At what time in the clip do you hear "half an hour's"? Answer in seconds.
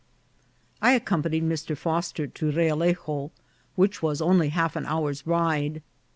4.49-5.27